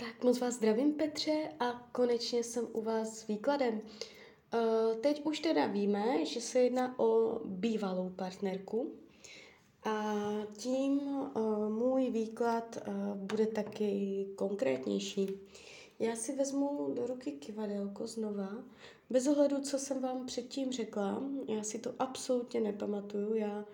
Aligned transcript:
Tak 0.00 0.24
moc 0.24 0.40
vás 0.40 0.54
zdravím, 0.54 0.92
Petře, 0.92 1.48
a 1.60 1.88
konečně 1.92 2.44
jsem 2.44 2.68
u 2.72 2.82
vás 2.82 3.18
s 3.18 3.26
výkladem. 3.26 3.74
Uh, 3.74 5.00
teď 5.00 5.24
už 5.24 5.40
teda 5.40 5.66
víme, 5.66 6.26
že 6.26 6.40
se 6.40 6.58
jedná 6.58 6.98
o 6.98 7.40
bývalou 7.44 8.10
partnerku 8.10 8.92
a 9.84 10.14
tím 10.56 11.00
uh, 11.00 11.68
můj 11.68 12.10
výklad 12.10 12.78
uh, 12.88 13.16
bude 13.16 13.46
taky 13.46 14.26
konkrétnější. 14.36 15.30
Já 15.98 16.16
si 16.16 16.36
vezmu 16.36 16.92
do 16.94 17.06
ruky 17.06 17.32
kivadelko 17.32 18.06
znova, 18.06 18.64
bez 19.10 19.26
ohledu, 19.26 19.60
co 19.60 19.78
jsem 19.78 20.02
vám 20.02 20.26
předtím 20.26 20.72
řekla, 20.72 21.22
já 21.48 21.62
si 21.62 21.78
to 21.78 21.94
absolutně 21.98 22.60
nepamatuju, 22.60 23.34
já 23.34 23.64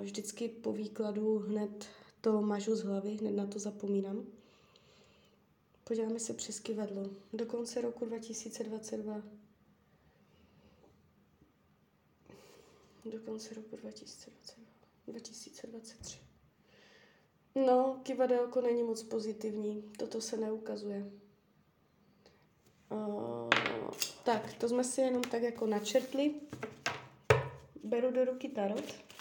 vždycky 0.00 0.48
po 0.48 0.72
výkladu 0.72 1.38
hned 1.38 1.86
to 2.20 2.42
mažu 2.42 2.76
z 2.76 2.82
hlavy, 2.82 3.10
hned 3.10 3.32
na 3.32 3.46
to 3.46 3.58
zapomínám. 3.58 4.26
Podíváme 5.92 6.20
se 6.20 6.34
přes 6.34 6.60
kivadlo. 6.60 7.10
Do 7.32 7.46
konce 7.46 7.80
roku 7.80 8.04
2022. 8.04 9.22
Do 13.04 13.20
konce 13.20 13.54
roku 13.54 13.76
2022. 13.76 14.64
2023. 15.06 16.18
No, 17.66 18.00
kivadelko 18.02 18.60
není 18.60 18.82
moc 18.82 19.02
pozitivní. 19.02 19.92
Toto 19.98 20.20
se 20.20 20.36
neukazuje. 20.36 21.10
Uh, 22.90 23.48
tak, 24.24 24.54
to 24.54 24.68
jsme 24.68 24.84
si 24.84 25.00
jenom 25.00 25.22
tak 25.22 25.42
jako 25.42 25.66
načrtli. 25.66 26.34
Beru 27.84 28.10
do 28.10 28.24
ruky 28.24 28.48
tarot. 28.48 29.11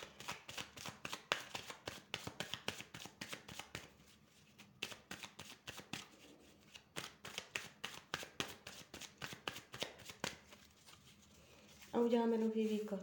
A 11.94 12.00
uděláme 12.00 12.38
nový 12.38 12.68
výklad. 12.68 13.00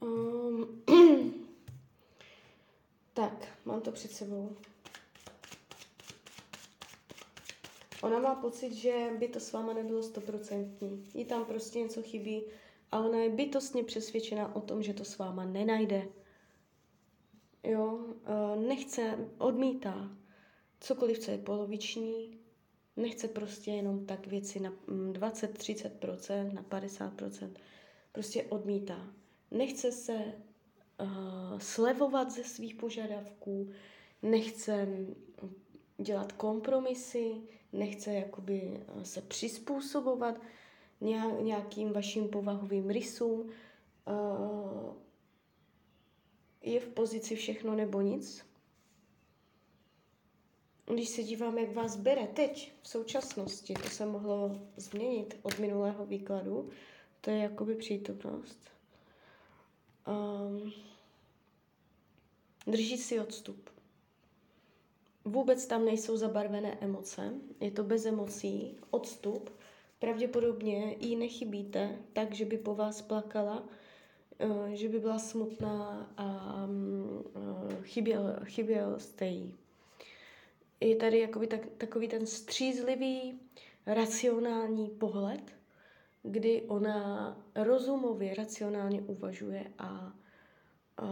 Um, 0.00 0.82
tak, 3.14 3.32
mám 3.64 3.80
to 3.80 3.92
před 3.92 4.10
sebou. 4.12 4.56
Ona 8.02 8.18
má 8.18 8.34
pocit, 8.34 8.72
že 8.72 9.10
by 9.18 9.28
to 9.28 9.40
s 9.40 9.52
váma 9.52 9.72
nebylo 9.72 10.02
stoprocentní. 10.02 11.04
Jí 11.14 11.24
tam 11.24 11.44
prostě 11.44 11.78
něco 11.78 12.02
chybí 12.02 12.44
a 12.92 13.00
ona 13.00 13.18
je 13.18 13.30
bytostně 13.30 13.84
přesvědčená 13.84 14.56
o 14.56 14.60
tom, 14.60 14.82
že 14.82 14.94
to 14.94 15.04
s 15.04 15.18
váma 15.18 15.44
nenajde. 15.44 16.08
Jo, 17.64 18.14
eh, 18.24 18.56
nechce, 18.56 19.28
odmítá 19.38 20.16
cokoliv, 20.80 21.18
co 21.18 21.30
je 21.30 21.38
poloviční, 21.38 22.38
nechce 22.96 23.28
prostě 23.28 23.70
jenom 23.70 24.06
tak 24.06 24.26
věci 24.26 24.60
na 24.60 24.72
20-30%, 25.12 26.48
mm, 26.48 26.54
na 26.54 26.62
50%, 26.62 27.58
prostě 28.12 28.42
odmítá. 28.42 29.12
Nechce 29.50 29.92
se 29.92 30.14
uh, 30.14 31.58
slevovat 31.58 32.30
ze 32.30 32.44
svých 32.44 32.74
požadavků, 32.74 33.70
nechce 34.22 34.88
dělat 35.98 36.32
kompromisy, 36.32 37.34
nechce 37.72 38.12
jakoby 38.12 38.80
eh, 39.00 39.04
se 39.04 39.22
přizpůsobovat 39.22 40.40
nějakým 41.40 41.92
vašim 41.92 42.28
povahovým 42.28 42.90
rysům. 42.90 43.50
Eh, 44.06 45.02
je 46.62 46.80
v 46.80 46.88
pozici 46.88 47.36
všechno 47.36 47.74
nebo 47.74 48.00
nic. 48.00 48.46
Když 50.94 51.08
se 51.08 51.22
dívám, 51.22 51.58
jak 51.58 51.74
vás 51.74 51.96
bere 51.96 52.26
teď, 52.26 52.72
v 52.82 52.88
současnosti, 52.88 53.74
to 53.74 53.88
se 53.88 54.06
mohlo 54.06 54.60
změnit 54.76 55.38
od 55.42 55.58
minulého 55.58 56.06
výkladu, 56.06 56.70
to 57.20 57.30
je 57.30 57.38
jakoby 57.38 57.74
přítomnost. 57.74 58.58
Um, 60.06 60.72
drží 62.66 62.98
si 62.98 63.20
odstup. 63.20 63.71
Vůbec 65.24 65.66
tam 65.66 65.84
nejsou 65.84 66.16
zabarvené 66.16 66.78
emoce, 66.80 67.34
je 67.60 67.70
to 67.70 67.84
bez 67.84 68.06
emocí, 68.06 68.76
odstup. 68.90 69.50
Pravděpodobně 69.98 70.96
jí 71.00 71.16
nechybíte 71.16 71.98
tak, 72.12 72.34
že 72.34 72.44
by 72.44 72.58
po 72.58 72.74
vás 72.74 73.02
plakala, 73.02 73.62
eh, 74.38 74.76
že 74.76 74.88
by 74.88 74.98
byla 74.98 75.18
smutná 75.18 76.12
a 76.16 76.56
mm, 76.66 77.22
eh, 77.36 77.82
chyběl, 77.82 78.36
chyběl 78.44 78.98
jste 78.98 79.26
jí. 79.26 79.54
Je 80.80 80.96
tady 80.96 81.18
jakoby 81.18 81.46
tak, 81.46 81.60
takový 81.78 82.08
ten 82.08 82.26
střízlivý, 82.26 83.40
racionální 83.86 84.88
pohled, 84.88 85.54
kdy 86.22 86.62
ona 86.62 87.36
rozumově, 87.54 88.34
racionálně 88.34 89.02
uvažuje 89.02 89.64
a, 89.78 90.12
a 90.98 91.08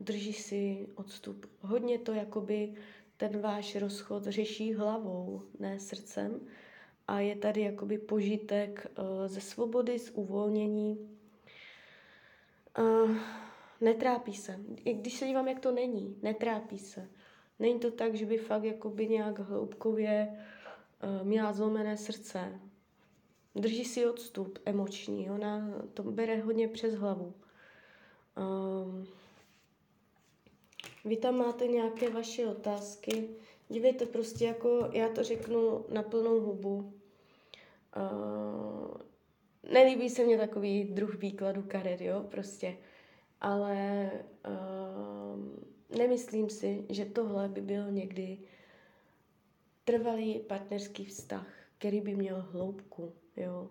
drží 0.00 0.32
si 0.32 0.88
odstup. 0.94 1.46
Hodně 1.60 1.98
to 1.98 2.12
jakoby 2.12 2.74
ten 3.20 3.40
váš 3.40 3.76
rozchod 3.76 4.24
řeší 4.24 4.74
hlavou, 4.74 5.42
ne 5.58 5.80
srdcem. 5.80 6.40
A 7.08 7.20
je 7.20 7.36
tady 7.36 7.60
jakoby 7.60 7.98
požitek 7.98 8.86
uh, 8.98 9.04
ze 9.26 9.40
svobody, 9.40 9.98
z 9.98 10.10
uvolnění. 10.10 11.18
Uh, 12.78 13.16
netrápí 13.80 14.34
se. 14.34 14.60
I 14.84 14.94
když 14.94 15.18
se 15.18 15.26
dívám, 15.26 15.48
jak 15.48 15.60
to 15.60 15.72
není, 15.72 16.18
netrápí 16.22 16.78
se. 16.78 17.08
Není 17.58 17.80
to 17.80 17.90
tak, 17.90 18.14
že 18.14 18.26
by 18.26 18.38
fakt 18.38 18.64
jakoby 18.64 19.08
nějak 19.08 19.38
hloubkově 19.38 20.28
uh, 20.28 21.26
měla 21.26 21.52
zlomené 21.52 21.96
srdce. 21.96 22.60
Drží 23.54 23.84
si 23.84 24.06
odstup 24.06 24.58
emoční, 24.64 25.30
ona 25.30 25.72
to 25.94 26.02
bere 26.02 26.40
hodně 26.40 26.68
přes 26.68 26.94
hlavu. 26.94 27.34
Um, 28.36 29.06
vy 31.04 31.16
tam 31.16 31.38
máte 31.38 31.66
nějaké 31.66 32.10
vaše 32.10 32.46
otázky. 32.46 33.28
Dívejte 33.68 34.06
prostě 34.06 34.44
jako, 34.44 34.88
já 34.92 35.08
to 35.08 35.24
řeknu 35.24 35.84
na 35.88 36.02
plnou 36.02 36.40
hubu. 36.40 36.92
Uh, 37.96 38.96
nelíbí 39.72 40.10
se 40.10 40.24
mně 40.24 40.38
takový 40.38 40.84
druh 40.84 41.14
výkladu 41.14 41.62
karet, 41.62 42.00
jo, 42.00 42.26
prostě. 42.30 42.76
Ale 43.40 44.10
uh, 44.48 45.98
nemyslím 45.98 46.50
si, 46.50 46.86
že 46.88 47.04
tohle 47.04 47.48
by 47.48 47.60
byl 47.60 47.90
někdy 47.90 48.38
trvalý 49.84 50.38
partnerský 50.38 51.04
vztah, 51.04 51.46
který 51.78 52.00
by 52.00 52.14
měl 52.14 52.48
hloubku, 52.52 53.12
jo. 53.36 53.68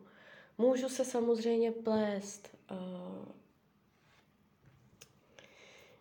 Můžu 0.57 0.89
se 0.89 1.05
samozřejmě 1.05 1.71
plést. 1.71 2.57
Uh, 2.71 3.25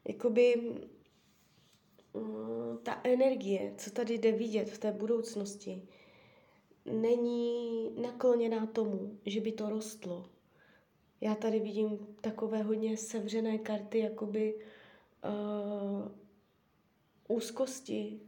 jakoby 0.04 0.74
ta 2.82 3.00
energie, 3.04 3.74
co 3.76 3.90
tady 3.90 4.14
jde 4.14 4.32
vidět 4.32 4.70
v 4.70 4.78
té 4.78 4.92
budoucnosti, 4.92 5.82
není 6.84 7.90
nakloněná 8.00 8.66
tomu, 8.66 9.18
že 9.26 9.40
by 9.40 9.52
to 9.52 9.68
rostlo. 9.68 10.26
Já 11.20 11.34
tady 11.34 11.60
vidím 11.60 12.16
takové 12.20 12.62
hodně 12.62 12.96
sevřené 12.96 13.58
karty, 13.58 13.98
jakoby 13.98 14.60
uh, 15.24 16.12
úzkosti, 17.28 18.20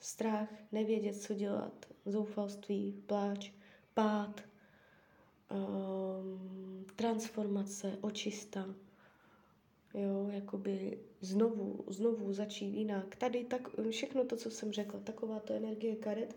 strach, 0.00 0.48
nevědět, 0.72 1.16
co 1.16 1.34
dělat, 1.34 1.86
zoufalství, 2.06 3.02
pláč, 3.06 3.50
pád, 3.94 4.40
um, 5.50 6.86
transformace, 6.96 7.98
očista 8.00 8.74
jo, 9.96 10.28
jakoby 10.30 10.98
znovu, 11.20 11.84
znovu 11.86 12.32
začít 12.32 12.74
jinak. 12.74 13.16
Tady 13.16 13.44
tak, 13.44 13.68
všechno 13.90 14.24
to, 14.24 14.36
co 14.36 14.50
jsem 14.50 14.72
řekla, 14.72 15.00
taková 15.00 15.40
to 15.40 15.52
energie 15.52 15.96
karet, 15.96 16.36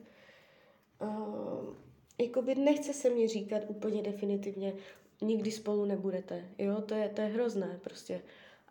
uh, 1.01 1.75
jakoby 2.21 2.55
nechce 2.55 2.93
se 2.93 3.09
mi 3.09 3.27
říkat 3.27 3.63
úplně 3.67 4.01
definitivně, 4.01 4.73
nikdy 5.21 5.51
spolu 5.51 5.85
nebudete, 5.85 6.45
jo, 6.57 6.81
to 6.81 6.93
je, 6.95 7.09
to 7.09 7.21
je 7.21 7.27
hrozné 7.27 7.79
prostě, 7.83 8.21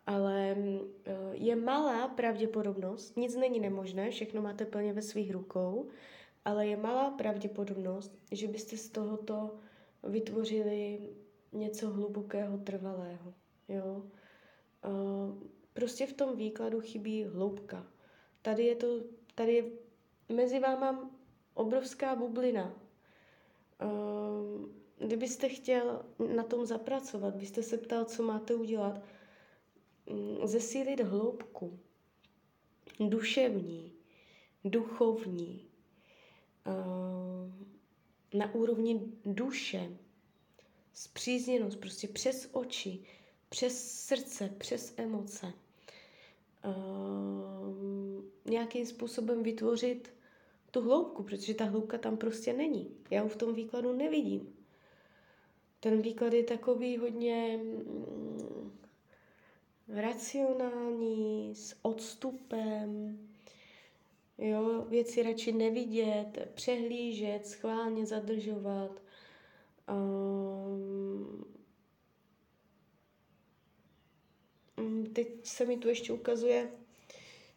ale 0.07 0.55
uh, 0.57 0.75
je 1.33 1.55
malá 1.55 2.07
pravděpodobnost, 2.07 3.17
nic 3.17 3.35
není 3.35 3.59
nemožné, 3.59 4.11
všechno 4.11 4.41
máte 4.41 4.65
plně 4.65 4.93
ve 4.93 5.01
svých 5.01 5.31
rukou, 5.31 5.87
ale 6.45 6.67
je 6.67 6.77
malá 6.77 7.11
pravděpodobnost, 7.11 8.17
že 8.31 8.47
byste 8.47 8.77
z 8.77 8.89
tohoto 8.89 9.55
vytvořili 10.03 10.99
něco 11.51 11.89
hlubokého, 11.89 12.57
trvalého, 12.57 13.33
jo. 13.67 14.03
Uh, 14.87 15.49
prostě 15.73 16.07
v 16.07 16.13
tom 16.13 16.35
výkladu 16.35 16.81
chybí 16.81 17.23
hloubka. 17.23 17.87
Tady 18.41 18.63
je 18.65 18.75
to, 18.75 18.87
tady 19.35 19.53
je 19.53 19.63
mezi 20.29 20.59
váma 20.59 21.11
obrovská 21.53 22.15
bublina. 22.15 22.73
Uh, 23.83 24.69
kdybyste 24.97 25.49
chtěl 25.49 26.05
na 26.35 26.43
tom 26.43 26.65
zapracovat, 26.65 27.35
byste 27.35 27.63
se 27.63 27.77
ptal, 27.77 28.05
co 28.05 28.23
máte 28.23 28.55
udělat, 28.55 29.01
um, 30.05 30.47
zesílit 30.47 30.99
hloubku, 30.99 31.79
duševní, 32.99 33.93
duchovní, 34.65 35.69
uh, 36.67 37.53
na 38.33 38.53
úrovni 38.53 39.01
duše, 39.25 39.97
zpřízněnost, 40.93 41.79
prostě 41.79 42.07
přes 42.07 42.49
oči, 42.51 43.03
přes 43.49 44.05
srdce, 44.05 44.49
přes 44.57 44.93
emoce. 44.97 45.53
Uh, 46.65 48.23
nějakým 48.45 48.85
způsobem 48.85 49.43
vytvořit 49.43 50.13
tu 50.71 50.81
hloubku, 50.81 51.23
protože 51.23 51.53
ta 51.53 51.65
hloubka 51.65 51.97
tam 51.97 52.17
prostě 52.17 52.53
není. 52.53 52.91
Já 53.09 53.21
ho 53.21 53.29
v 53.29 53.35
tom 53.35 53.53
výkladu 53.53 53.93
nevidím. 53.93 54.55
Ten 55.79 56.01
výklad 56.01 56.33
je 56.33 56.43
takový 56.43 56.97
hodně 56.97 57.59
mm, 57.63 58.71
racionální, 59.87 61.55
s 61.55 61.75
odstupem, 61.81 63.19
jo, 64.37 64.85
věci 64.89 65.23
radši 65.23 65.51
nevidět, 65.51 66.49
přehlížet, 66.53 67.47
schválně 67.47 68.05
zadržovat. 68.05 69.01
Um, 69.89 71.18
teď 75.19 75.45
se 75.45 75.65
mi 75.65 75.77
tu 75.77 75.87
ještě 75.87 76.13
ukazuje 76.13 76.71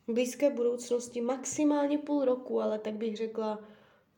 v 0.07 0.13
blízké 0.13 0.51
budoucnosti 0.51 1.21
maximálně 1.21 1.99
půl 1.99 2.25
roku, 2.25 2.61
ale 2.61 2.79
tak 2.79 2.95
bych 2.95 3.17
řekla 3.17 3.59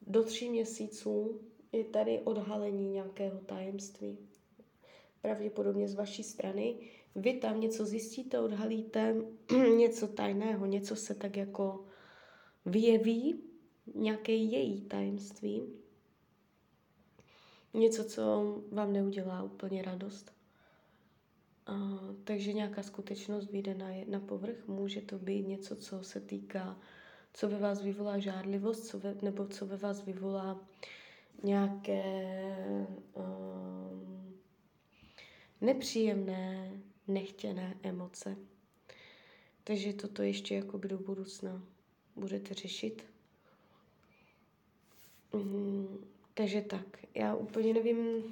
do 0.07 0.23
tří 0.23 0.51
měsíců 0.51 1.41
je 1.73 1.85
tady 1.85 2.21
odhalení 2.21 2.91
nějakého 2.91 3.39
tajemství. 3.39 4.19
Pravděpodobně 5.23 5.89
z 5.89 5.95
vaší 5.95 6.23
strany. 6.23 6.77
Vy 7.15 7.33
tam 7.35 7.61
něco 7.61 7.85
zjistíte, 7.85 8.41
odhalíte, 8.41 9.17
něco 9.77 10.09
tajného, 10.09 10.67
něco 10.67 10.97
se 10.97 11.15
tak 11.15 11.37
jako 11.37 11.85
vyjeví, 12.67 13.41
nějaké 13.95 14.33
její 14.33 14.81
tajemství. 14.81 15.63
Něco, 17.75 18.05
co 18.05 18.23
vám 18.73 18.93
neudělá 18.93 19.43
úplně 19.43 19.83
radost. 19.83 20.35
Takže 22.25 22.53
nějaká 22.53 22.83
skutečnost 22.83 23.51
vyjde 23.51 23.75
na, 23.75 23.87
na 24.07 24.21
povrch. 24.21 24.67
Může 24.67 25.01
to 25.01 25.19
být 25.19 25.49
něco, 25.49 25.77
co 25.77 26.05
se 26.05 26.21
týká, 26.21 26.79
co 27.33 27.49
ve 27.49 27.59
vás 27.59 27.83
vyvolá 27.83 28.19
žádlivost, 28.19 28.87
co 28.87 28.99
ve, 28.99 29.15
nebo 29.23 29.47
co 29.47 29.67
ve 29.67 29.77
vás 29.77 30.05
vyvolá 30.05 30.61
nějaké 31.43 32.05
um, 33.15 34.35
nepříjemné, 35.61 36.73
nechtěné 37.09 37.77
emoce. 37.83 38.37
Takže 39.65 39.93
toto 39.93 40.23
ještě 40.23 40.55
jako 40.55 40.79
do 40.79 40.99
budoucna 40.99 41.63
budete 42.17 42.55
řešit. 42.55 43.05
Mm, 45.33 46.05
takže 46.35 46.63
tak, 46.63 47.05
já 47.15 47.35
úplně 47.35 47.75
nevím, 47.75 48.25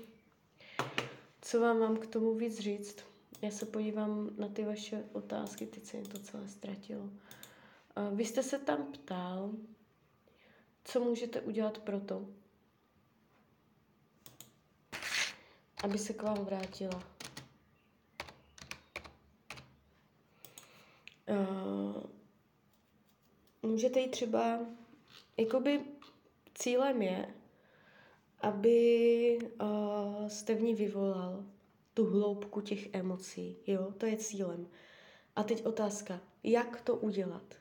co 1.42 1.60
vám 1.60 1.78
mám 1.78 1.96
k 1.96 2.06
tomu 2.06 2.34
víc 2.34 2.58
říct. 2.58 3.11
Já 3.42 3.50
se 3.50 3.66
podívám 3.66 4.30
na 4.38 4.48
ty 4.48 4.64
vaše 4.64 5.04
otázky, 5.12 5.66
teď 5.66 5.84
se 5.84 6.02
to 6.02 6.18
celé 6.18 6.48
ztratilo. 6.48 7.10
Vy 8.14 8.24
jste 8.24 8.42
se 8.42 8.58
tam 8.58 8.92
ptal, 8.92 9.50
co 10.84 11.00
můžete 11.00 11.40
udělat 11.40 11.78
pro 11.78 12.00
to, 12.00 12.28
aby 15.84 15.98
se 15.98 16.12
k 16.12 16.22
vám 16.22 16.44
vrátila. 16.44 17.02
Můžete 23.62 24.00
jít 24.00 24.10
třeba, 24.10 24.58
jakoby 25.36 25.84
cílem 26.54 27.02
je, 27.02 27.34
aby 28.40 29.38
jste 30.28 30.54
v 30.54 30.62
ní 30.62 30.74
vyvolal 30.74 31.44
tu 31.94 32.04
hloubku 32.04 32.60
těch 32.60 32.94
emocí. 32.94 33.56
Jo, 33.66 33.92
to 33.98 34.06
je 34.06 34.16
cílem. 34.16 34.68
A 35.36 35.42
teď 35.42 35.66
otázka, 35.66 36.20
jak 36.42 36.80
to 36.80 36.96
udělat, 36.96 37.54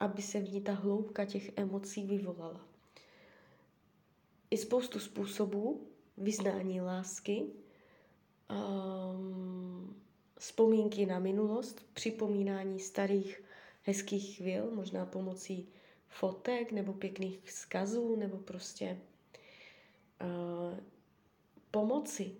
aby 0.00 0.22
se 0.22 0.40
v 0.40 0.52
ní 0.52 0.60
ta 0.60 0.72
hloubka 0.72 1.24
těch 1.24 1.58
emocí 1.58 2.06
vyvolala. 2.06 2.66
I 4.50 4.56
spoustu 4.56 4.98
způsobů, 4.98 5.88
vyznání 6.16 6.80
lásky, 6.80 7.46
um, 8.50 9.96
vzpomínky 10.38 11.06
na 11.06 11.18
minulost, 11.18 11.86
připomínání 11.92 12.80
starých 12.80 13.42
hezkých 13.82 14.36
chvil, 14.36 14.70
možná 14.70 15.06
pomocí 15.06 15.68
fotek 16.08 16.72
nebo 16.72 16.92
pěkných 16.92 17.40
vzkazů, 17.44 18.16
nebo 18.16 18.36
prostě 18.36 19.00
uh, 20.20 20.78
pomoci 21.70 22.36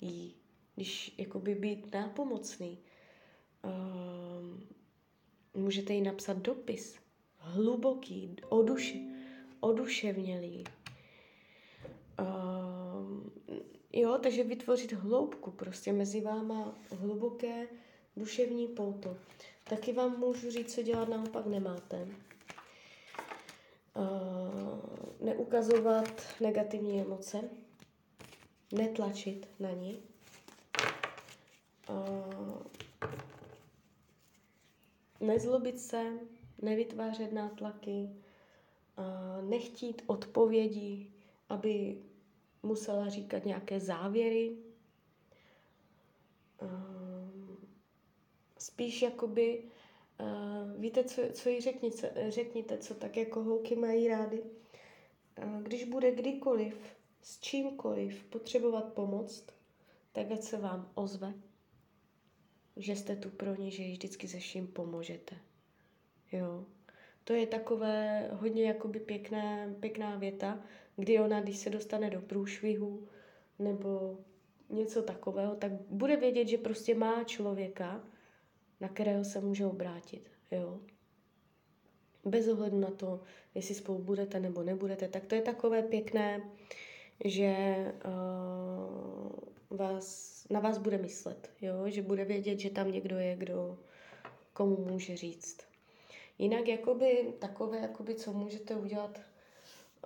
jí 0.00 0.39
když 0.80 1.14
jakoby 1.18 1.54
být 1.54 1.94
nápomocný. 1.94 2.78
Um, 3.64 4.68
můžete 5.54 5.92
jí 5.92 6.00
napsat 6.00 6.36
dopis, 6.36 6.98
hluboký, 7.36 8.36
oduši, 8.48 9.08
oduševnělý. 9.60 10.64
Um, 12.20 13.32
jo, 13.92 14.18
takže 14.22 14.44
vytvořit 14.44 14.92
hloubku 14.92 15.50
prostě 15.50 15.92
mezi 15.92 16.20
váma 16.20 16.74
hluboké 16.90 17.68
duševní 18.16 18.68
pouto. 18.68 19.16
Taky 19.64 19.92
vám 19.92 20.18
můžu 20.18 20.50
říct, 20.50 20.74
co 20.74 20.82
dělat 20.82 21.08
naopak 21.08 21.46
nemáte. 21.46 22.08
Uh, 23.96 25.26
neukazovat 25.26 26.22
negativní 26.40 27.00
emoce, 27.00 27.40
netlačit 28.72 29.48
na 29.58 29.70
ní, 29.70 30.02
nezlobit 35.20 35.80
se, 35.80 36.18
nevytvářet 36.62 37.32
nátlaky, 37.32 38.10
nechtít 39.42 40.02
odpovědi, 40.06 41.10
aby 41.48 42.02
musela 42.62 43.08
říkat 43.08 43.44
nějaké 43.44 43.80
závěry. 43.80 44.56
Spíš 48.58 49.02
jakoby, 49.02 49.64
víte, 50.76 51.04
co, 51.04 51.22
co 51.32 51.48
jí 51.48 51.60
řekněte, 51.60 52.30
řekněte, 52.30 52.78
co 52.78 52.94
tak 52.94 53.16
jako 53.16 53.42
holky 53.42 53.76
mají 53.76 54.08
rády. 54.08 54.42
Když 55.62 55.84
bude 55.84 56.14
kdykoliv, 56.14 56.96
s 57.22 57.40
čímkoliv 57.40 58.24
potřebovat 58.24 58.92
pomoc, 58.92 59.46
tak 60.12 60.30
ať 60.30 60.42
se 60.42 60.56
vám 60.56 60.90
ozve 60.94 61.34
že 62.76 62.96
jste 62.96 63.16
tu 63.16 63.30
pro 63.30 63.54
ně, 63.54 63.70
že 63.70 63.82
jí 63.82 63.92
vždycky 63.92 64.28
se 64.28 64.38
vším 64.38 64.66
pomůžete. 64.66 65.36
Jo. 66.32 66.64
To 67.24 67.32
je 67.32 67.46
takové 67.46 68.28
hodně 68.32 68.64
jakoby 68.64 69.00
pěkné, 69.00 69.74
pěkná 69.80 70.16
věta, 70.16 70.62
kdy 70.96 71.20
ona, 71.20 71.40
když 71.40 71.56
se 71.56 71.70
dostane 71.70 72.10
do 72.10 72.20
průšvihu 72.20 73.08
nebo 73.58 74.18
něco 74.70 75.02
takového, 75.02 75.54
tak 75.54 75.72
bude 75.72 76.16
vědět, 76.16 76.48
že 76.48 76.58
prostě 76.58 76.94
má 76.94 77.24
člověka, 77.24 78.04
na 78.80 78.88
kterého 78.88 79.24
se 79.24 79.40
může 79.40 79.66
obrátit. 79.66 80.30
Jo. 80.50 80.80
Bez 82.24 82.48
ohledu 82.48 82.78
na 82.78 82.90
to, 82.90 83.20
jestli 83.54 83.74
spolu 83.74 83.98
budete 83.98 84.40
nebo 84.40 84.62
nebudete, 84.62 85.08
tak 85.08 85.26
to 85.26 85.34
je 85.34 85.42
takové 85.42 85.82
pěkné, 85.82 86.50
že 87.24 87.76
uh, 88.04 89.30
vás, 89.78 90.39
na 90.50 90.60
vás 90.60 90.78
bude 90.78 90.98
myslet, 90.98 91.50
jo? 91.60 91.74
že 91.86 92.02
bude 92.02 92.24
vědět, 92.24 92.58
že 92.58 92.70
tam 92.70 92.92
někdo 92.92 93.18
je, 93.18 93.36
kdo 93.36 93.78
komu 94.52 94.76
může 94.76 95.16
říct. 95.16 95.60
Jinak 96.38 96.68
jakoby 96.68 97.34
takové, 97.38 97.78
jakoby, 97.78 98.14
co 98.14 98.32
můžete 98.32 98.74
udělat, 98.74 99.20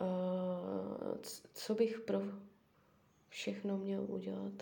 uh, 0.01 1.17
co 1.55 1.75
bych 1.75 2.01
pro 2.01 2.23
všechno 3.29 3.79
měl 3.79 4.05
udělat, 4.09 4.53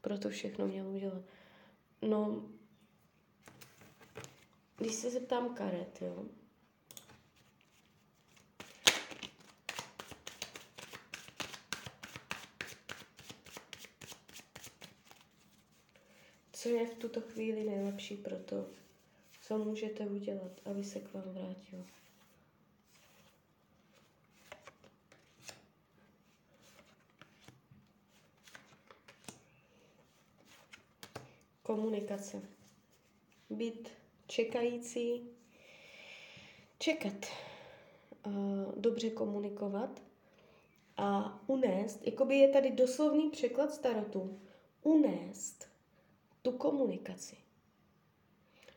pro 0.00 0.18
to 0.18 0.30
všechno 0.30 0.66
měl 0.66 0.88
udělat. 0.88 1.22
No, 2.02 2.42
když 4.76 4.94
se 4.94 5.10
zeptám 5.10 5.54
karet, 5.54 6.02
jo, 6.02 6.24
co 16.60 16.68
je 16.68 16.86
v 16.86 16.94
tuto 16.94 17.20
chvíli 17.20 17.64
nejlepší 17.64 18.16
pro 18.16 18.36
to, 18.38 18.66
co 19.42 19.58
můžete 19.58 20.06
udělat, 20.06 20.52
aby 20.64 20.84
se 20.84 21.00
k 21.00 21.14
vám 21.14 21.22
vrátil. 21.24 21.86
Komunikace. 31.62 32.42
Být 33.50 33.88
čekající, 34.26 35.30
čekat, 36.78 37.26
dobře 38.76 39.10
komunikovat 39.10 40.02
a 40.96 41.40
unést, 41.46 42.06
jakoby 42.06 42.36
je 42.36 42.48
tady 42.48 42.70
doslovný 42.70 43.30
překlad 43.30 43.74
starotu, 43.74 44.40
unést 44.82 45.69
tu 46.42 46.52
komunikaci. 46.52 47.36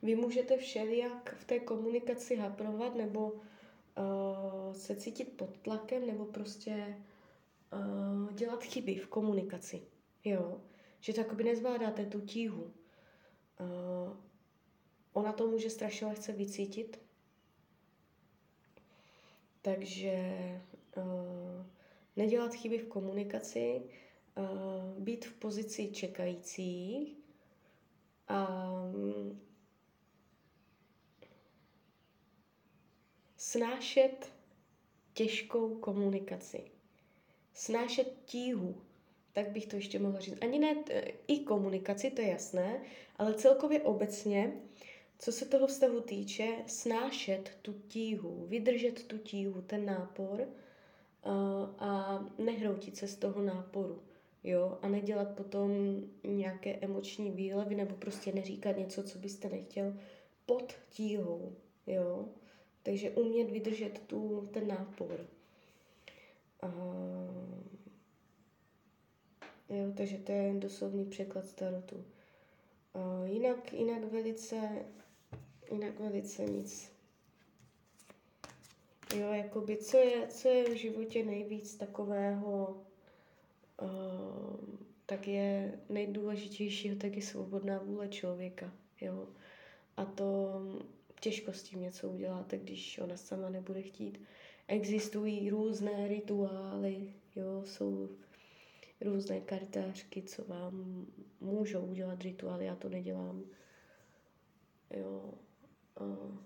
Vy 0.02 0.16
můžete 0.16 0.58
všelijak 0.58 1.36
v 1.40 1.46
té 1.46 1.60
komunikaci 1.60 2.36
haprovat 2.36 2.96
nebo 2.96 3.32
uh, 3.32 4.74
se 4.74 4.96
cítit 4.96 5.38
pod 5.38 5.58
tlakem 5.58 6.08
nebo 6.08 6.26
prostě 6.26 6.98
uh, 7.74 8.34
dělat 8.34 8.64
chyby 8.64 8.96
v 8.96 9.08
komunikaci. 9.08 9.82
Jo? 10.24 10.62
Že 11.00 11.14
to 11.14 11.20
jakoby 11.20 11.44
nezvládáte 11.44 12.06
tu 12.06 12.22
tíhu. 12.22 12.64
Uh, 12.64 14.18
ona 15.14 15.34
to 15.34 15.48
může 15.48 15.70
strašně 15.70 16.08
lehce 16.08 16.32
vycítit. 16.32 17.00
Takže 19.62 20.36
uh, 20.98 21.66
nedělat 22.16 22.54
chyby 22.54 22.78
v 22.78 22.88
komunikaci, 22.88 23.82
uh, 24.38 25.04
být 25.04 25.26
v 25.26 25.34
pozici 25.34 25.92
čekající 25.92 27.18
a 27.18 27.23
um, 28.30 29.42
snášet 33.38 34.32
těžkou 35.14 35.76
komunikaci. 35.76 36.72
Snášet 37.54 38.14
tíhu, 38.26 38.82
tak 39.34 39.52
bych 39.52 39.66
to 39.66 39.76
ještě 39.76 40.00
mohla 40.00 40.20
říct. 40.20 40.38
Ani 40.42 40.60
ne 40.60 40.76
i 41.28 41.40
komunikaci, 41.40 42.12
to 42.12 42.22
je 42.22 42.28
jasné, 42.28 42.82
ale 43.16 43.34
celkově 43.34 43.82
obecně, 43.82 44.54
co 45.20 45.32
se 45.32 45.46
toho 45.46 45.68
vztahu 45.68 46.02
týče, 46.02 46.64
snášet 46.68 47.58
tu 47.62 47.74
tíhu, 47.74 48.46
vydržet 48.48 49.04
tu 49.08 49.18
tíhu, 49.18 49.62
ten 49.62 49.86
nápor 49.86 50.48
a 51.80 52.20
nehroutit 52.38 52.98
se 52.98 53.08
z 53.08 53.16
toho 53.16 53.42
náporu. 53.42 54.04
Jo, 54.44 54.78
a 54.82 54.88
nedělat 54.88 55.36
potom 55.36 55.72
nějaké 56.24 56.76
emoční 56.76 57.32
výlevy 57.32 57.76
nebo 57.76 57.96
prostě 57.96 58.32
neříkat 58.32 58.78
něco, 58.78 59.04
co 59.04 59.20
byste 59.20 59.50
nechtěl 59.50 59.94
pod 60.46 60.74
tíhou. 60.90 61.56
Jo, 61.88 62.26
takže 62.84 63.12
umět 63.12 63.52
vydržet 63.52 64.00
tu, 64.08 64.50
ten 64.54 64.68
nápor. 64.68 65.28
A, 66.62 66.68
jo, 69.70 69.94
takže 69.98 70.18
to 70.18 70.32
je 70.32 70.54
doslovný 70.54 71.06
překlad 71.06 71.46
starotu. 71.46 72.06
A 72.94 73.26
jinak, 73.26 73.74
jinak 73.74 74.04
velice, 74.04 74.86
jinak 75.72 76.00
velice 76.00 76.46
nic. 76.46 76.92
Jo, 79.16 79.34
jakoby, 79.34 79.78
co 79.78 79.98
je, 79.98 80.28
co 80.28 80.48
je 80.48 80.70
v 80.70 80.78
životě 80.78 81.24
nejvíc 81.24 81.76
takového, 81.76 82.84
tak 85.14 85.28
je 85.28 85.80
nejdůležitějšího, 85.90 86.96
tak 86.96 87.16
je 87.16 87.22
svobodná 87.22 87.80
vůle 87.80 88.08
člověka, 88.08 88.74
jo. 89.02 89.28
A 89.98 90.06
to 90.06 90.62
těžko 91.20 91.54
s 91.54 91.64
tím 91.64 91.82
něco 91.82 92.10
uděláte, 92.10 92.58
když 92.58 93.00
ona 93.00 93.18
sama 93.18 93.50
nebude 93.50 93.82
chtít. 93.82 94.22
Existují 94.68 95.50
různé 95.50 96.08
rituály, 96.08 97.14
jo, 97.36 97.64
jsou 97.66 98.10
různé 99.02 99.42
kartářky, 99.42 100.22
co 100.22 100.44
vám 100.44 101.06
můžou 101.42 101.82
udělat 101.82 102.22
rituály, 102.22 102.66
já 102.66 102.76
to 102.76 102.90
nedělám. 102.90 103.44
Jo. 104.92 105.34
Uh, 106.02 106.38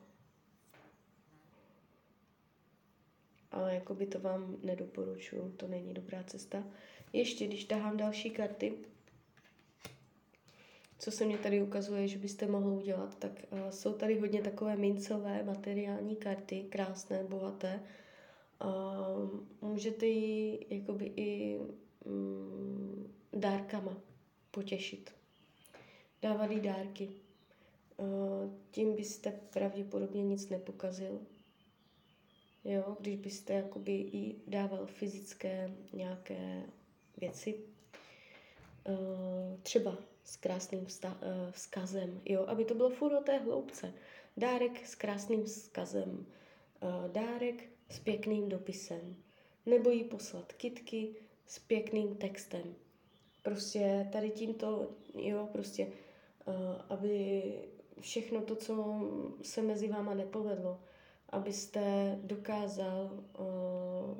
ale 3.58 3.74
jako 3.76 3.96
by 3.96 4.06
to 4.06 4.20
vám 4.20 4.58
nedoporučuju, 4.64 5.54
to 5.58 5.68
není 5.68 5.94
dobrá 5.94 6.24
cesta. 6.24 6.64
Ještě, 7.14 7.48
když 7.48 7.66
tahám 7.66 7.98
další 7.98 8.30
karty, 8.30 8.74
co 11.00 11.12
se 11.12 11.26
mě 11.26 11.38
tady 11.38 11.62
ukazuje, 11.62 12.08
že 12.08 12.18
byste 12.18 12.48
mohli 12.48 12.72
udělat, 12.72 13.16
tak 13.20 13.32
uh, 13.50 13.70
jsou 13.70 13.94
tady 13.94 14.20
hodně 14.20 14.42
takové 14.42 14.76
mincové 14.76 15.44
materiální 15.44 16.16
karty, 16.16 16.66
krásné, 16.70 17.24
bohaté. 17.24 17.84
Uh, 18.66 19.70
můžete 19.70 20.06
ji 20.06 20.66
jakoby 20.70 21.12
i 21.16 21.60
um, 22.06 23.14
dárkama 23.34 23.98
potěšit. 24.52 25.12
Dávat 26.22 26.52
jí 26.52 26.60
dárky. 26.60 27.10
Uh, 27.98 28.08
tím 28.72 28.96
byste 28.96 29.32
pravděpodobně 29.54 30.24
nic 30.24 30.50
nepokazil, 30.50 31.20
Jo, 32.67 32.97
když 33.00 33.15
byste 33.15 33.53
jakoby 33.53 33.91
i 33.91 34.36
dával 34.47 34.86
fyzické 34.86 35.71
nějaké 35.93 36.63
věci, 37.17 37.59
uh, 38.89 38.95
třeba 39.63 39.97
s 40.24 40.36
krásným 40.38 40.86
vsta- 40.86 41.17
uh, 41.21 41.51
vzkazem, 41.51 42.21
jo, 42.25 42.45
aby 42.47 42.65
to 42.65 42.75
bylo 42.75 42.89
furt 42.89 43.17
o 43.17 43.21
té 43.21 43.38
hloubce. 43.38 43.93
Dárek 44.38 44.88
s 44.88 44.95
krásným 44.95 45.43
vzkazem, 45.43 46.25
uh, 46.81 47.12
dárek 47.12 47.69
s 47.89 48.00
pěkným 48.00 48.50
dopisem, 48.50 49.15
nebo 49.65 49.89
jí 49.89 50.03
poslat 50.03 50.53
kitky 50.53 51.15
s 51.45 51.59
pěkným 51.59 52.15
textem. 52.15 52.75
Prostě 53.43 54.09
tady 54.12 54.29
tímto, 54.29 54.89
jo, 55.15 55.50
prostě, 55.51 55.88
aby 56.89 57.43
všechno 58.00 58.41
to, 58.41 58.55
co 58.55 59.01
se 59.41 59.62
mezi 59.62 59.88
váma 59.88 60.13
nepovedlo, 60.13 60.79
abyste 61.29 62.17
dokázal 62.24 63.24
uh, 63.39 64.17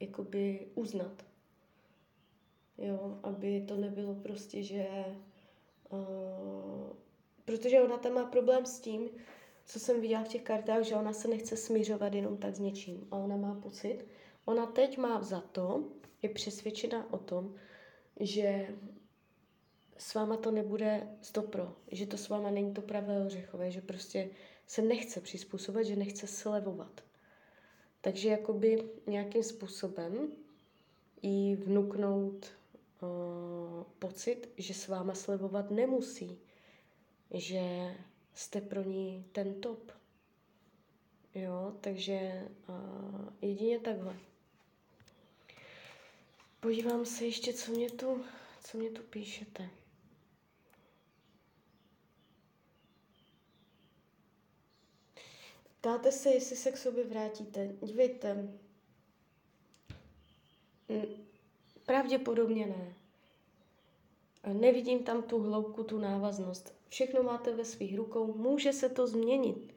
jakoby 0.00 0.66
uznat. 0.74 1.24
Jo, 2.78 3.18
aby 3.22 3.64
to 3.68 3.76
nebylo 3.76 4.14
prostě, 4.14 4.62
že... 4.62 4.86
Uh, 5.90 6.96
protože 7.44 7.80
ona 7.80 7.98
tam 7.98 8.12
má 8.12 8.24
problém 8.24 8.66
s 8.66 8.80
tím, 8.80 9.10
co 9.64 9.80
jsem 9.80 10.00
viděla 10.00 10.24
v 10.24 10.28
těch 10.28 10.42
kartách, 10.42 10.82
že 10.82 10.94
ona 10.94 11.12
se 11.12 11.28
nechce 11.28 11.56
smířovat 11.56 12.14
jenom 12.14 12.36
tak 12.36 12.54
s 12.54 12.58
něčím. 12.58 13.08
A 13.10 13.16
ona 13.16 13.36
má 13.36 13.54
pocit, 13.54 14.06
ona 14.44 14.66
teď 14.66 14.98
má 14.98 15.22
za 15.22 15.40
to, 15.40 15.84
je 16.22 16.28
přesvědčena 16.28 17.12
o 17.12 17.18
tom, 17.18 17.54
že 18.20 18.68
s 19.96 20.14
váma 20.14 20.36
to 20.36 20.50
nebude 20.50 21.08
stopro, 21.22 21.76
že 21.90 22.06
to 22.06 22.16
s 22.16 22.28
váma 22.28 22.50
není 22.50 22.74
to 22.74 22.82
pravé 22.82 23.26
ořechové, 23.26 23.70
že 23.70 23.80
prostě 23.80 24.30
se 24.66 24.82
nechce 24.82 25.20
přizpůsobit, 25.20 25.86
že 25.86 25.96
nechce 25.96 26.26
slevovat. 26.26 27.00
Takže 28.00 28.28
jakoby 28.28 28.88
nějakým 29.06 29.42
způsobem 29.42 30.32
jí 31.22 31.54
vnuknout 31.54 32.46
uh, 33.02 33.82
pocit, 33.98 34.48
že 34.56 34.74
s 34.74 34.88
váma 34.88 35.14
slevovat 35.14 35.70
nemusí, 35.70 36.38
že 37.30 37.94
jste 38.34 38.60
pro 38.60 38.82
ní 38.82 39.24
ten 39.32 39.60
top. 39.60 39.92
Jo, 41.34 41.72
takže 41.80 42.48
uh, 42.68 43.28
jedině 43.42 43.80
takhle. 43.80 44.16
Podívám 46.60 47.06
se 47.06 47.24
ještě, 47.24 47.52
co 47.52 47.72
mě 47.72 47.90
tu, 47.90 48.24
co 48.64 48.78
mě 48.78 48.90
tu 48.90 49.02
píšete. 49.02 49.70
Ptáte 55.84 56.12
se, 56.12 56.30
jestli 56.30 56.56
se 56.56 56.72
k 56.72 56.76
sobě 56.76 57.04
vrátíte. 57.04 57.70
Dívejte, 57.82 58.48
pravděpodobně 61.86 62.66
ne. 62.66 62.94
Nevidím 64.52 65.04
tam 65.04 65.22
tu 65.22 65.38
hloubku, 65.38 65.84
tu 65.84 65.98
návaznost. 65.98 66.74
Všechno 66.88 67.22
máte 67.22 67.52
ve 67.52 67.64
svých 67.64 67.96
rukou, 67.96 68.34
může 68.34 68.72
se 68.72 68.88
to 68.88 69.06
změnit. 69.06 69.74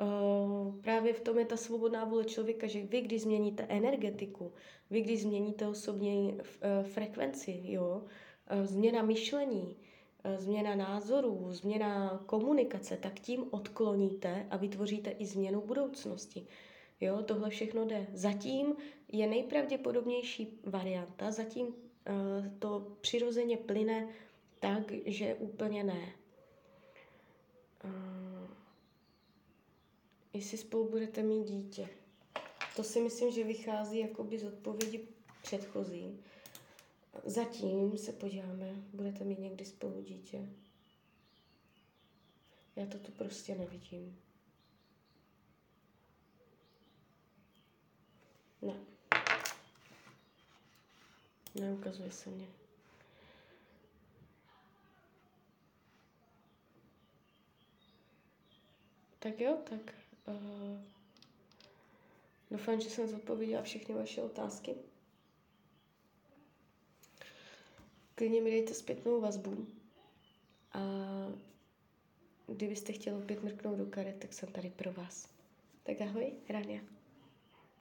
Uh, 0.00 0.80
právě 0.80 1.12
v 1.12 1.20
tom 1.20 1.38
je 1.38 1.44
ta 1.44 1.56
svobodná 1.56 2.04
vůle 2.04 2.24
člověka, 2.24 2.66
že 2.66 2.82
vy, 2.82 3.00
když 3.00 3.22
změníte 3.22 3.66
energetiku, 3.68 4.52
vy, 4.90 5.00
když 5.00 5.22
změníte 5.22 5.68
osobní 5.68 6.32
uh, 6.32 6.86
frekvenci, 6.86 7.60
jo, 7.64 8.02
uh, 8.52 8.66
změna 8.66 9.02
myšlení, 9.02 9.76
Eh, 9.80 9.85
změna 10.38 10.74
názorů, 10.74 11.46
změna 11.52 12.22
komunikace, 12.26 12.96
tak 12.96 13.20
tím 13.20 13.44
odkloníte 13.50 14.46
a 14.50 14.56
vytvoříte 14.56 15.10
i 15.10 15.26
změnu 15.26 15.60
budoucnosti. 15.60 16.46
Jo, 17.00 17.22
tohle 17.22 17.50
všechno 17.50 17.84
jde. 17.84 18.06
Zatím 18.12 18.74
je 19.12 19.26
nejpravděpodobnější 19.26 20.60
varianta, 20.64 21.30
zatím 21.30 21.66
uh, 21.66 21.74
to 22.58 22.96
přirozeně 23.00 23.56
plyne 23.56 24.08
tak, 24.60 24.92
že 25.06 25.34
úplně 25.34 25.84
ne. 25.84 26.12
Uh, 27.84 28.48
jestli 30.32 30.58
spolu 30.58 30.88
budete 30.88 31.22
mít 31.22 31.44
dítě. 31.44 31.88
To 32.76 32.84
si 32.84 33.00
myslím, 33.00 33.30
že 33.32 33.44
vychází 33.44 33.98
jakoby 33.98 34.38
z 34.38 34.44
odpovědi 34.44 35.08
předchozí. 35.42 36.20
Zatím 37.24 37.98
se 37.98 38.12
podíváme, 38.12 38.74
budete 38.92 39.24
mít 39.24 39.38
někdy 39.38 39.64
spolu 39.64 40.02
dítě. 40.02 40.48
Já 42.76 42.86
to 42.86 42.98
tu 42.98 43.12
prostě 43.12 43.54
nevidím. 43.54 44.18
Ne. 48.62 48.74
Neukazuje 51.54 52.10
se 52.10 52.30
mě. 52.30 52.46
Tak 59.18 59.40
jo, 59.40 59.58
tak 59.70 59.94
uh, 60.26 60.80
doufám, 62.50 62.80
že 62.80 62.90
jsem 62.90 63.08
zodpověděla 63.08 63.62
všechny 63.62 63.94
vaše 63.94 64.22
otázky. 64.22 64.74
Klidně 68.18 68.42
mi 68.42 68.50
dejte 68.50 68.74
zpětnou 68.74 69.20
vazbu 69.20 69.66
a 70.72 70.80
kdybyste 72.46 72.92
chtěli 72.92 73.22
opět 73.22 73.42
mrknout 73.42 73.78
do 73.78 73.86
karet, 73.86 74.16
tak 74.18 74.32
jsem 74.32 74.48
tady 74.52 74.70
pro 74.70 74.92
vás. 74.92 75.28
Tak 75.82 76.00
ahoj, 76.00 76.32
Rania. 76.48 76.95